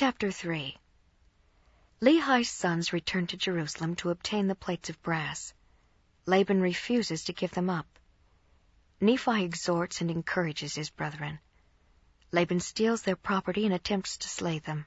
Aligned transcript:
Chapter 0.00 0.30
3 0.30 0.76
Lehi's 2.00 2.48
sons 2.48 2.92
return 2.92 3.26
to 3.26 3.36
Jerusalem 3.36 3.96
to 3.96 4.10
obtain 4.10 4.46
the 4.46 4.54
plates 4.54 4.88
of 4.88 5.02
brass. 5.02 5.52
Laban 6.24 6.60
refuses 6.60 7.24
to 7.24 7.32
give 7.32 7.50
them 7.50 7.68
up. 7.68 7.98
Nephi 9.00 9.42
exhorts 9.42 10.00
and 10.00 10.08
encourages 10.08 10.76
his 10.76 10.88
brethren. 10.88 11.40
Laban 12.30 12.60
steals 12.60 13.02
their 13.02 13.16
property 13.16 13.64
and 13.64 13.74
attempts 13.74 14.18
to 14.18 14.28
slay 14.28 14.60
them. 14.60 14.86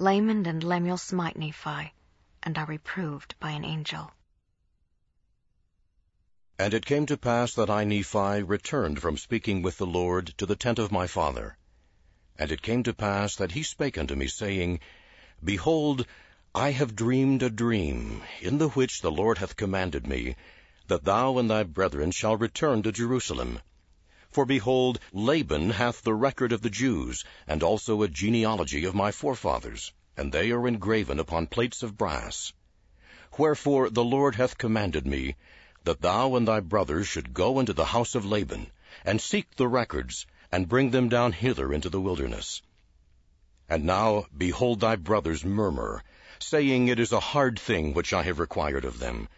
Laman 0.00 0.46
and 0.46 0.64
Lemuel 0.64 0.98
smite 0.98 1.36
Nephi 1.36 1.94
and 2.42 2.58
are 2.58 2.66
reproved 2.66 3.36
by 3.38 3.52
an 3.52 3.64
angel. 3.64 4.10
And 6.58 6.74
it 6.74 6.84
came 6.84 7.06
to 7.06 7.16
pass 7.16 7.54
that 7.54 7.70
I, 7.70 7.84
Nephi, 7.84 8.42
returned 8.42 9.00
from 9.00 9.16
speaking 9.16 9.62
with 9.62 9.78
the 9.78 9.86
Lord 9.86 10.34
to 10.38 10.44
the 10.44 10.56
tent 10.56 10.80
of 10.80 10.90
my 10.90 11.06
father. 11.06 11.57
And 12.40 12.52
it 12.52 12.62
came 12.62 12.84
to 12.84 12.94
pass 12.94 13.34
that 13.34 13.50
he 13.50 13.64
spake 13.64 13.98
unto 13.98 14.14
me, 14.14 14.28
saying, 14.28 14.78
Behold, 15.42 16.06
I 16.54 16.70
have 16.70 16.94
dreamed 16.94 17.42
a 17.42 17.50
dream, 17.50 18.22
in 18.40 18.58
the 18.58 18.68
which 18.68 19.00
the 19.00 19.10
Lord 19.10 19.38
hath 19.38 19.56
commanded 19.56 20.06
me, 20.06 20.36
that 20.86 21.02
thou 21.02 21.38
and 21.38 21.50
thy 21.50 21.64
brethren 21.64 22.12
shall 22.12 22.36
return 22.36 22.84
to 22.84 22.92
Jerusalem. 22.92 23.58
For 24.30 24.46
behold, 24.46 25.00
Laban 25.12 25.70
hath 25.70 26.02
the 26.02 26.14
record 26.14 26.52
of 26.52 26.62
the 26.62 26.70
Jews, 26.70 27.24
and 27.48 27.64
also 27.64 28.02
a 28.02 28.08
genealogy 28.08 28.84
of 28.84 28.94
my 28.94 29.10
forefathers, 29.10 29.92
and 30.16 30.30
they 30.30 30.52
are 30.52 30.68
engraven 30.68 31.18
upon 31.18 31.48
plates 31.48 31.82
of 31.82 31.98
brass. 31.98 32.52
Wherefore 33.36 33.90
the 33.90 34.04
Lord 34.04 34.36
hath 34.36 34.58
commanded 34.58 35.08
me, 35.08 35.34
that 35.82 36.02
thou 36.02 36.36
and 36.36 36.46
thy 36.46 36.60
brothers 36.60 37.08
should 37.08 37.34
go 37.34 37.58
into 37.58 37.72
the 37.72 37.86
house 37.86 38.14
of 38.14 38.24
Laban, 38.24 38.70
and 39.04 39.20
seek 39.20 39.56
the 39.56 39.66
records, 39.66 40.24
and 40.50 40.68
bring 40.68 40.90
them 40.90 41.08
down 41.08 41.32
hither 41.32 41.72
into 41.72 41.88
the 41.88 42.00
wilderness. 42.00 42.62
And 43.68 43.84
now, 43.84 44.26
behold, 44.36 44.80
thy 44.80 44.96
brothers 44.96 45.44
murmur, 45.44 46.02
saying, 46.38 46.88
It 46.88 46.98
is 46.98 47.12
a 47.12 47.20
hard 47.20 47.58
thing 47.58 47.92
which 47.92 48.12
I 48.12 48.22
have 48.22 48.38
required 48.38 48.84
of 48.84 48.98
them. 48.98 49.28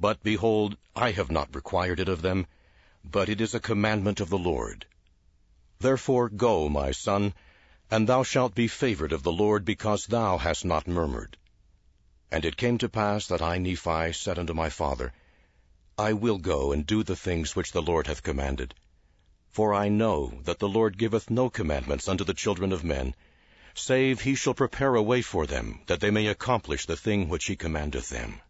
But 0.00 0.22
behold, 0.22 0.76
I 0.96 1.10
have 1.10 1.30
not 1.30 1.54
required 1.54 2.00
it 2.00 2.08
of 2.08 2.22
them, 2.22 2.46
but 3.04 3.28
it 3.28 3.40
is 3.40 3.54
a 3.54 3.60
commandment 3.60 4.20
of 4.20 4.30
the 4.30 4.38
Lord. 4.38 4.86
Therefore 5.80 6.28
go, 6.28 6.68
my 6.68 6.92
son, 6.92 7.34
and 7.90 8.08
thou 8.08 8.22
shalt 8.22 8.54
be 8.54 8.68
favored 8.68 9.12
of 9.12 9.22
the 9.22 9.32
Lord, 9.32 9.64
because 9.64 10.06
thou 10.06 10.38
hast 10.38 10.64
not 10.64 10.88
murmured. 10.88 11.36
And 12.30 12.44
it 12.44 12.56
came 12.56 12.78
to 12.78 12.88
pass 12.88 13.26
that 13.26 13.42
I, 13.42 13.58
Nephi, 13.58 14.12
said 14.12 14.38
unto 14.38 14.54
my 14.54 14.70
father, 14.70 15.12
I 15.98 16.12
will 16.12 16.38
go 16.38 16.72
and 16.72 16.86
do 16.86 17.02
the 17.02 17.16
things 17.16 17.56
which 17.56 17.72
the 17.72 17.82
Lord 17.82 18.06
hath 18.06 18.22
commanded. 18.22 18.74
For 19.50 19.72
I 19.74 19.88
know 19.88 20.40
that 20.44 20.58
the 20.58 20.68
Lord 20.68 20.98
giveth 20.98 21.30
no 21.30 21.50
commandments 21.50 22.08
unto 22.08 22.24
the 22.24 22.34
children 22.34 22.72
of 22.72 22.84
men, 22.84 23.14
save 23.74 24.20
he 24.20 24.34
shall 24.34 24.54
prepare 24.54 24.94
a 24.94 25.02
way 25.02 25.22
for 25.22 25.46
them, 25.46 25.80
that 25.86 26.00
they 26.00 26.10
may 26.10 26.26
accomplish 26.26 26.86
the 26.86 26.96
thing 26.96 27.28
which 27.28 27.46
he 27.46 27.56
commandeth 27.56 28.08
them. 28.08 28.40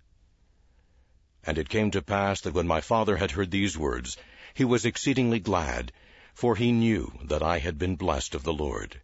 And 1.45 1.57
it 1.57 1.69
came 1.69 1.91
to 1.93 2.03
pass 2.03 2.41
that 2.41 2.55
when 2.55 2.67
my 2.67 2.81
father 2.81 3.17
had 3.17 3.31
heard 3.31 3.51
these 3.51 3.79
words, 3.79 4.17
he 4.55 4.65
was 4.65 4.85
exceedingly 4.85 5.39
glad, 5.39 5.93
for 6.35 6.57
he 6.57 6.73
knew 6.73 7.13
that 7.25 7.43
I 7.43 7.59
had 7.59 7.79
been 7.79 7.97
blessed 7.97 8.35
of 8.35 8.43
the 8.43 8.53
Lord. 8.53 9.01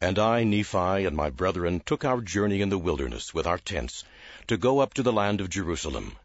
And 0.00 0.18
I, 0.18 0.44
Nephi, 0.44 1.04
and 1.06 1.16
my 1.16 1.30
brethren 1.30 1.80
took 1.80 2.04
our 2.04 2.20
journey 2.20 2.60
in 2.60 2.68
the 2.68 2.78
wilderness 2.78 3.32
with 3.32 3.46
our 3.46 3.58
tents, 3.58 4.04
to 4.46 4.56
go 4.56 4.80
up 4.80 4.94
to 4.94 5.02
the 5.02 5.12
land 5.12 5.40
of 5.40 5.48
Jerusalem. 5.48 6.16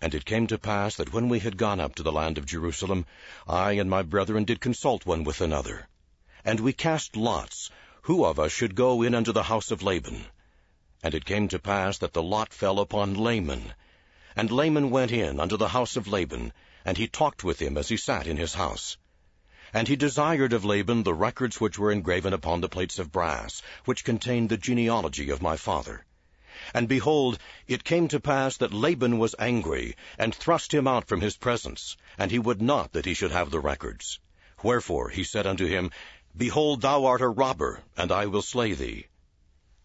And 0.00 0.14
it 0.14 0.26
came 0.26 0.46
to 0.48 0.58
pass 0.58 0.96
that 0.96 1.12
when 1.12 1.28
we 1.28 1.38
had 1.38 1.56
gone 1.56 1.80
up 1.80 1.94
to 1.94 2.02
the 2.02 2.12
land 2.12 2.36
of 2.36 2.44
Jerusalem, 2.44 3.06
I 3.46 3.72
and 3.72 3.88
my 3.88 4.02
brethren 4.02 4.44
did 4.44 4.60
consult 4.60 5.06
one 5.06 5.24
with 5.24 5.40
another. 5.40 5.88
And 6.44 6.60
we 6.60 6.72
cast 6.74 7.16
lots, 7.16 7.70
who 8.02 8.24
of 8.24 8.38
us 8.38 8.52
should 8.52 8.74
go 8.74 9.02
in 9.02 9.14
unto 9.14 9.32
the 9.32 9.44
house 9.44 9.70
of 9.70 9.82
Laban. 9.82 10.26
And 11.02 11.14
it 11.14 11.24
came 11.24 11.48
to 11.48 11.58
pass 11.58 11.98
that 11.98 12.12
the 12.12 12.22
lot 12.22 12.52
fell 12.52 12.78
upon 12.78 13.14
Laman. 13.14 13.74
And 14.36 14.50
Laman 14.50 14.90
went 14.90 15.12
in 15.12 15.40
unto 15.40 15.56
the 15.56 15.68
house 15.68 15.96
of 15.96 16.06
Laban, 16.06 16.52
and 16.84 16.98
he 16.98 17.08
talked 17.08 17.42
with 17.42 17.60
him 17.60 17.78
as 17.78 17.88
he 17.88 17.96
sat 17.96 18.26
in 18.26 18.36
his 18.36 18.54
house. 18.54 18.98
And 19.72 19.88
he 19.88 19.96
desired 19.96 20.52
of 20.52 20.64
Laban 20.64 21.02
the 21.04 21.14
records 21.14 21.60
which 21.60 21.78
were 21.78 21.90
engraven 21.90 22.32
upon 22.32 22.60
the 22.60 22.68
plates 22.68 22.98
of 22.98 23.10
brass, 23.10 23.62
which 23.86 24.04
contained 24.04 24.50
the 24.50 24.56
genealogy 24.56 25.30
of 25.30 25.42
my 25.42 25.56
father. 25.56 26.04
And 26.74 26.88
behold, 26.88 27.38
it 27.68 27.84
came 27.84 28.08
to 28.08 28.18
pass 28.20 28.56
that 28.56 28.72
Laban 28.72 29.18
was 29.18 29.34
angry, 29.38 29.96
and 30.18 30.34
thrust 30.34 30.72
him 30.72 30.86
out 30.86 31.06
from 31.06 31.20
his 31.20 31.36
presence, 31.36 31.96
and 32.18 32.30
he 32.30 32.38
would 32.38 32.60
not 32.62 32.92
that 32.92 33.06
he 33.06 33.14
should 33.14 33.32
have 33.32 33.50
the 33.50 33.60
records. 33.60 34.18
Wherefore 34.62 35.10
he 35.10 35.22
said 35.24 35.46
unto 35.46 35.66
him, 35.66 35.90
Behold, 36.36 36.80
thou 36.80 37.04
art 37.04 37.20
a 37.20 37.28
robber, 37.28 37.82
and 37.96 38.10
I 38.10 38.26
will 38.26 38.42
slay 38.42 38.72
thee. 38.72 39.06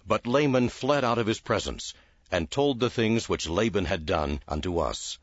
But 0.08 0.25
Laman 0.25 0.70
fled 0.70 1.03
out 1.03 1.18
of 1.18 1.28
his 1.28 1.40
presence, 1.40 1.94
and 2.31 2.50
told 2.50 2.80
the 2.80 2.90
things 2.90 3.28
which 3.28 3.50
Laban 3.50 3.86
had 3.86 4.06
done 4.06 4.40
unto 4.47 4.80
us. 4.80 5.20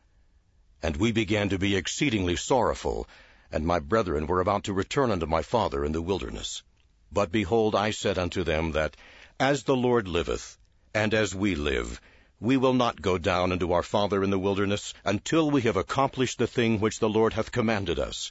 And 0.82 0.96
we 0.96 1.10
began 1.10 1.48
to 1.48 1.58
be 1.58 1.74
exceedingly 1.74 2.36
sorrowful, 2.36 3.08
and 3.50 3.66
my 3.66 3.78
brethren 3.78 4.26
were 4.26 4.40
about 4.40 4.64
to 4.64 4.74
return 4.74 5.10
unto 5.10 5.26
my 5.26 5.42
father 5.42 5.84
in 5.84 5.92
the 5.92 6.02
wilderness. 6.02 6.62
But 7.10 7.32
behold, 7.32 7.74
I 7.74 7.90
said 7.90 8.18
unto 8.18 8.44
them 8.44 8.72
that, 8.72 8.96
As 9.40 9.64
the 9.64 9.76
Lord 9.76 10.06
liveth, 10.06 10.57
and 10.94 11.12
as 11.14 11.34
we 11.34 11.54
live, 11.54 12.00
we 12.40 12.56
will 12.56 12.74
not 12.74 13.02
go 13.02 13.18
down 13.18 13.52
unto 13.52 13.72
our 13.72 13.82
father 13.82 14.22
in 14.22 14.30
the 14.30 14.38
wilderness 14.38 14.94
until 15.04 15.50
we 15.50 15.62
have 15.62 15.76
accomplished 15.76 16.38
the 16.38 16.46
thing 16.46 16.78
which 16.78 17.00
the 17.00 17.08
Lord 17.08 17.32
hath 17.32 17.50
commanded 17.50 17.98
us. 17.98 18.30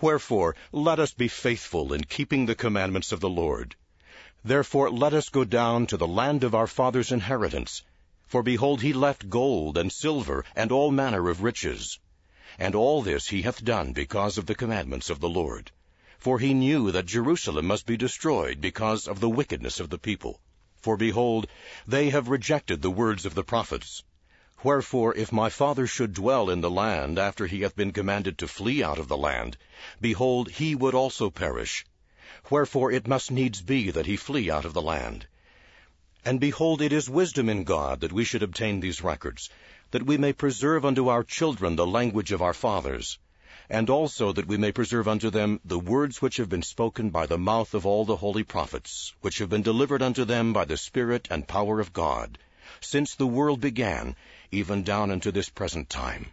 Wherefore, 0.00 0.56
let 0.72 0.98
us 0.98 1.12
be 1.12 1.28
faithful 1.28 1.92
in 1.92 2.04
keeping 2.04 2.46
the 2.46 2.54
commandments 2.54 3.12
of 3.12 3.20
the 3.20 3.28
Lord. 3.28 3.76
Therefore, 4.42 4.90
let 4.90 5.12
us 5.12 5.28
go 5.28 5.44
down 5.44 5.86
to 5.88 5.96
the 5.96 6.06
land 6.06 6.42
of 6.42 6.54
our 6.54 6.66
father's 6.66 7.12
inheritance. 7.12 7.82
For 8.26 8.42
behold, 8.42 8.80
he 8.82 8.92
left 8.92 9.28
gold 9.28 9.76
and 9.76 9.92
silver 9.92 10.44
and 10.56 10.72
all 10.72 10.90
manner 10.90 11.28
of 11.28 11.42
riches. 11.42 11.98
And 12.58 12.74
all 12.74 13.02
this 13.02 13.28
he 13.28 13.42
hath 13.42 13.64
done 13.64 13.92
because 13.92 14.38
of 14.38 14.46
the 14.46 14.54
commandments 14.54 15.10
of 15.10 15.20
the 15.20 15.28
Lord. 15.28 15.70
For 16.18 16.38
he 16.38 16.54
knew 16.54 16.90
that 16.92 17.06
Jerusalem 17.06 17.66
must 17.66 17.84
be 17.84 17.96
destroyed 17.96 18.60
because 18.60 19.06
of 19.06 19.20
the 19.20 19.28
wickedness 19.28 19.80
of 19.80 19.90
the 19.90 19.98
people. 19.98 20.40
For 20.84 20.98
behold, 20.98 21.46
they 21.86 22.10
have 22.10 22.28
rejected 22.28 22.82
the 22.82 22.90
words 22.90 23.24
of 23.24 23.34
the 23.34 23.42
prophets. 23.42 24.02
Wherefore, 24.62 25.14
if 25.16 25.32
my 25.32 25.48
father 25.48 25.86
should 25.86 26.12
dwell 26.12 26.50
in 26.50 26.60
the 26.60 26.70
land 26.70 27.18
after 27.18 27.46
he 27.46 27.62
hath 27.62 27.74
been 27.74 27.90
commanded 27.90 28.36
to 28.36 28.46
flee 28.46 28.82
out 28.82 28.98
of 28.98 29.08
the 29.08 29.16
land, 29.16 29.56
behold, 29.98 30.50
he 30.50 30.74
would 30.74 30.94
also 30.94 31.30
perish. 31.30 31.86
Wherefore 32.50 32.92
it 32.92 33.08
must 33.08 33.30
needs 33.30 33.62
be 33.62 33.90
that 33.92 34.04
he 34.04 34.18
flee 34.18 34.50
out 34.50 34.66
of 34.66 34.74
the 34.74 34.82
land. 34.82 35.26
And 36.22 36.38
behold, 36.38 36.82
it 36.82 36.92
is 36.92 37.08
wisdom 37.08 37.48
in 37.48 37.64
God 37.64 38.00
that 38.00 38.12
we 38.12 38.24
should 38.24 38.42
obtain 38.42 38.80
these 38.80 39.00
records, 39.02 39.48
that 39.90 40.04
we 40.04 40.18
may 40.18 40.34
preserve 40.34 40.84
unto 40.84 41.08
our 41.08 41.24
children 41.24 41.76
the 41.76 41.86
language 41.86 42.30
of 42.30 42.42
our 42.42 42.52
fathers, 42.52 43.18
and 43.68 43.88
also 43.88 44.32
that 44.32 44.46
we 44.46 44.56
may 44.56 44.72
preserve 44.72 45.08
unto 45.08 45.30
them 45.30 45.60
the 45.64 45.78
words 45.78 46.20
which 46.20 46.36
have 46.36 46.48
been 46.48 46.62
spoken 46.62 47.10
by 47.10 47.26
the 47.26 47.38
mouth 47.38 47.74
of 47.74 47.86
all 47.86 48.04
the 48.04 48.16
holy 48.16 48.42
prophets, 48.42 49.14
which 49.20 49.38
have 49.38 49.48
been 49.48 49.62
delivered 49.62 50.02
unto 50.02 50.24
them 50.24 50.52
by 50.52 50.64
the 50.64 50.76
Spirit 50.76 51.28
and 51.30 51.48
power 51.48 51.80
of 51.80 51.92
God, 51.92 52.38
since 52.80 53.14
the 53.14 53.26
world 53.26 53.60
began, 53.60 54.14
even 54.50 54.82
down 54.82 55.10
unto 55.10 55.30
this 55.30 55.48
present 55.48 55.88
time. 55.88 56.26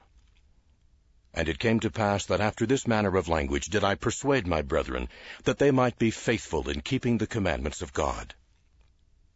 And 1.34 1.48
it 1.48 1.60
came 1.60 1.80
to 1.80 1.90
pass 1.90 2.26
that 2.26 2.42
after 2.42 2.66
this 2.66 2.86
manner 2.86 3.16
of 3.16 3.30
language 3.30 3.68
did 3.68 3.84
I 3.84 3.96
persuade 3.96 4.46
my 4.46 4.62
brethren, 4.62 5.08
that 5.46 5.60
they 5.60 5.72
might 5.72 5.98
be 5.98 6.12
faithful 6.12 6.70
in 6.70 6.82
keeping 6.82 7.18
the 7.18 7.28
commandments 7.28 7.82
of 7.82 7.94
God. 7.94 8.36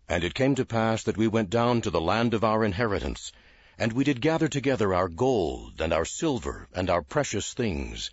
And 0.10 0.24
it 0.24 0.36
came 0.36 0.56
to 0.56 0.66
pass 0.66 1.04
that 1.04 1.18
we 1.18 1.28
went 1.28 1.50
down 1.50 1.82
to 1.82 1.90
the 1.90 2.02
land 2.02 2.34
of 2.34 2.44
our 2.44 2.66
inheritance, 2.66 3.32
and 3.78 3.92
we 3.92 4.04
did 4.04 4.22
gather 4.22 4.48
together 4.48 4.94
our 4.94 5.10
gold, 5.10 5.82
and 5.82 5.92
our 5.92 6.06
silver, 6.06 6.68
and 6.74 6.90
our 6.90 7.02
precious 7.02 7.54
things. 7.54 8.10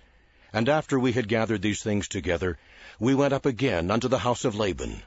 And 0.52 0.68
after 0.68 0.98
we 0.98 1.12
had 1.12 1.28
gathered 1.28 1.62
these 1.62 1.82
things 1.82 2.08
together, 2.08 2.58
we 2.98 3.14
went 3.14 3.32
up 3.32 3.46
again 3.46 3.90
unto 3.90 4.08
the 4.08 4.18
house 4.18 4.44
of 4.44 4.56
Laban. 4.56 5.02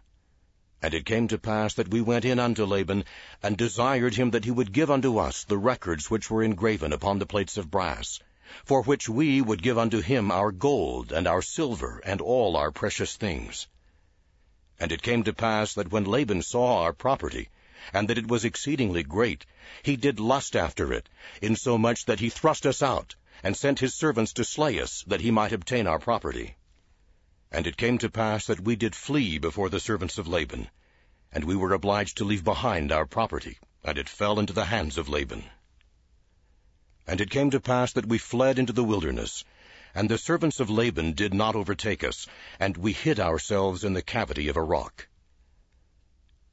And 0.81 0.93
it 0.93 1.05
came 1.05 1.28
to 1.28 1.37
pass 1.37 1.73
that 1.73 1.90
we 1.90 1.99
went 1.99 2.25
in 2.25 2.40
unto 2.40 2.63
Laban, 2.66 3.03
and 3.43 3.57
desired 3.57 4.16
him 4.16 4.31
that 4.31 4.46
he 4.46 4.52
would 4.52 4.72
give 4.72 4.90
unto 4.90 5.17
us 5.17 5.43
the 5.43 5.57
records 5.57 6.09
which 6.09 6.29
were 6.29 6.43
engraven 6.43 6.93
upon 6.93 7.19
the 7.19 7.25
plates 7.25 7.58
of 7.58 7.69
brass, 7.69 8.19
for 8.63 8.81
which 8.84 9.09
we 9.09 9.41
would 9.41 9.61
give 9.61 9.78
unto 9.78 10.01
him 10.01 10.31
our 10.31 10.51
gold, 10.51 11.11
and 11.11 11.28
our 11.28 11.41
silver, 11.41 12.01
and 12.05 12.22
all 12.22 12.55
our 12.55 12.72
precious 12.72 13.16
things. 13.17 13.67
And 14.79 14.91
it 14.91 15.01
came 15.01 15.23
to 15.23 15.34
pass 15.34 15.73
that 15.73 15.91
when 15.91 16.05
Laban 16.05 16.41
saw 16.41 16.84
our 16.84 16.93
property, 16.93 17.49
and 17.93 18.08
that 18.08 18.17
it 18.17 18.28
was 18.28 18.46
exceedingly 18.46 19.03
great, 19.03 19.46
he 19.84 19.96
did 19.96 20.20
lust 20.20 20.55
after 20.55 20.91
it, 20.91 21.09
insomuch 21.41 22.05
that 22.05 22.20
he 22.20 22.29
thrust 22.29 22.66
us 22.66 22.82
out, 22.82 23.16
and 23.43 23.55
sent 23.55 23.79
his 23.79 23.93
servants 23.93 24.34
to 24.34 24.43
slay 24.43 24.79
us, 24.79 25.03
that 25.08 25.22
he 25.22 25.32
might 25.32 25.52
obtain 25.52 25.87
our 25.87 25.99
property. 25.99 26.55
And 27.52 27.67
it 27.67 27.78
came 27.78 27.97
to 27.99 28.09
pass 28.09 28.46
that 28.47 28.61
we 28.61 28.76
did 28.76 28.96
flee 28.96 29.37
before 29.37 29.70
the 29.70 29.79
servants 29.79 30.17
of 30.17 30.28
Laban, 30.28 30.70
and 31.32 31.43
we 31.43 31.55
were 31.55 31.73
obliged 31.73 32.17
to 32.17 32.26
leave 32.26 32.43
behind 32.43 32.91
our 32.91 33.05
property, 33.05 33.58
and 33.84 33.97
it 33.97 34.09
fell 34.09 34.40
into 34.40 34.53
the 34.53 34.66
hands 34.66 34.97
of 34.97 35.09
Laban. 35.09 35.43
And 37.08 37.22
it 37.22 37.29
came 37.29 37.52
to 37.52 37.59
pass 37.59 37.93
that 37.93 38.08
we 38.08 38.17
fled 38.17 38.58
into 38.58 38.73
the 38.73 38.84
wilderness, 38.84 39.43
and 39.93 40.09
the 40.09 40.17
servants 40.17 40.59
of 40.59 40.70
Laban 40.70 41.14
did 41.14 41.34
not 41.34 41.55
overtake 41.55 42.03
us, 42.03 42.28
and 42.59 42.76
we 42.76 42.93
hid 42.93 43.20
ourselves 43.20 43.84
in 43.84 43.93
the 43.93 44.02
cavity 44.02 44.47
of 44.47 44.58
a 44.58 44.64
rock. 44.64 45.08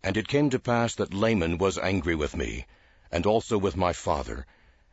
And 0.04 0.16
it 0.16 0.26
came 0.26 0.50
to 0.50 0.58
pass 0.58 0.96
that 0.96 1.14
Laman 1.14 1.58
was 1.58 1.78
angry 1.78 2.16
with 2.16 2.36
me, 2.36 2.66
and 3.12 3.24
also 3.24 3.56
with 3.56 3.76
my 3.76 3.92
father, 3.92 4.46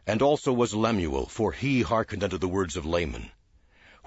and 0.06 0.22
also 0.22 0.54
was 0.54 0.76
Lemuel, 0.76 1.26
for 1.26 1.52
he 1.52 1.82
hearkened 1.82 2.24
unto 2.24 2.38
the 2.38 2.48
words 2.48 2.78
of 2.78 2.86
Laman. 2.86 3.32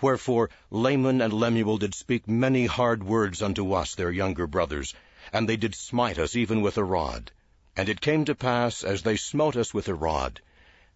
Wherefore 0.00 0.49
Laman 0.70 1.20
and 1.20 1.32
Lemuel 1.32 1.78
did 1.78 1.96
speak 1.96 2.28
many 2.28 2.66
hard 2.66 3.02
words 3.02 3.43
unto 3.43 3.72
us, 3.72 3.96
their 3.96 4.12
younger 4.12 4.46
brothers, 4.46 4.94
and 5.32 5.49
they 5.49 5.56
did 5.56 5.75
smite 5.75 6.19
us 6.19 6.37
even 6.37 6.60
with 6.62 6.78
a 6.78 6.84
rod. 6.84 7.32
And 7.76 7.88
it 7.88 8.00
came 8.00 8.25
to 8.26 8.37
pass, 8.37 8.84
as 8.84 9.02
they 9.02 9.16
smote 9.16 9.56
us 9.56 9.75
with 9.75 9.88
a 9.88 9.94
rod, 9.94 10.40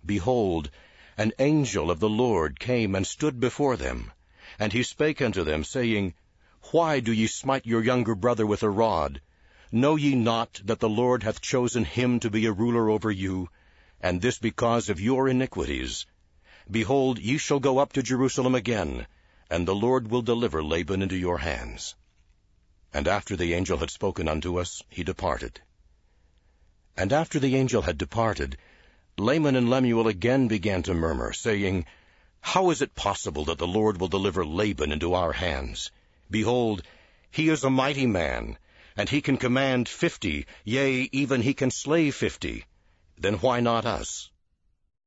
behold, 0.04 0.70
an 1.18 1.32
angel 1.40 1.90
of 1.90 1.98
the 1.98 2.08
Lord 2.08 2.60
came 2.60 2.94
and 2.94 3.04
stood 3.04 3.40
before 3.40 3.76
them. 3.76 4.12
And 4.56 4.72
he 4.72 4.84
spake 4.84 5.20
unto 5.20 5.42
them, 5.42 5.64
saying, 5.64 6.14
Why 6.70 7.00
do 7.00 7.12
ye 7.12 7.26
smite 7.26 7.66
your 7.66 7.82
younger 7.82 8.14
brother 8.14 8.46
with 8.46 8.62
a 8.62 8.70
rod? 8.70 9.20
Know 9.72 9.96
ye 9.96 10.14
not 10.14 10.60
that 10.64 10.78
the 10.78 10.88
Lord 10.88 11.24
hath 11.24 11.40
chosen 11.40 11.84
him 11.84 12.20
to 12.20 12.30
be 12.30 12.46
a 12.46 12.52
ruler 12.52 12.88
over 12.88 13.10
you, 13.10 13.48
and 14.00 14.22
this 14.22 14.38
because 14.38 14.88
of 14.88 15.00
your 15.00 15.28
iniquities? 15.28 16.06
Behold, 16.70 17.18
ye 17.18 17.36
shall 17.36 17.58
go 17.58 17.78
up 17.78 17.92
to 17.94 18.02
Jerusalem 18.02 18.54
again, 18.54 19.08
and 19.50 19.66
the 19.66 19.74
Lord 19.74 20.08
will 20.08 20.22
deliver 20.22 20.62
Laban 20.62 21.02
into 21.02 21.16
your 21.16 21.38
hands. 21.38 21.96
And 22.94 23.08
after 23.08 23.34
the 23.34 23.54
angel 23.54 23.78
had 23.78 23.90
spoken 23.90 24.28
unto 24.28 24.60
us, 24.60 24.82
he 24.88 25.02
departed. 25.02 25.60
And 26.96 27.12
after 27.12 27.40
the 27.40 27.56
angel 27.56 27.82
had 27.82 27.98
departed, 27.98 28.56
Laman 29.18 29.56
and 29.56 29.68
Lemuel 29.68 30.06
again 30.06 30.46
began 30.46 30.84
to 30.84 30.94
murmur, 30.94 31.32
saying, 31.32 31.86
How 32.40 32.70
is 32.70 32.82
it 32.82 32.94
possible 32.94 33.44
that 33.46 33.58
the 33.58 33.66
Lord 33.66 34.00
will 34.00 34.06
deliver 34.06 34.46
Laban 34.46 34.92
into 34.92 35.14
our 35.14 35.32
hands? 35.32 35.90
Behold, 36.30 36.84
he 37.32 37.48
is 37.48 37.64
a 37.64 37.70
mighty 37.70 38.06
man, 38.06 38.58
and 38.96 39.08
he 39.08 39.20
can 39.20 39.36
command 39.36 39.88
fifty, 39.88 40.46
yea, 40.64 41.08
even 41.12 41.42
he 41.42 41.54
can 41.54 41.70
slay 41.70 42.10
fifty. 42.10 42.64
Then 43.18 43.34
why 43.34 43.60
not 43.60 43.86
us? 43.86 44.30